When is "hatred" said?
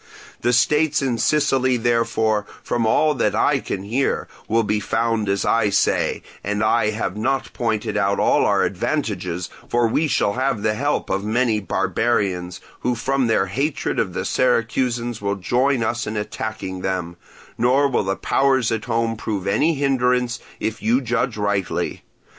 13.45-13.99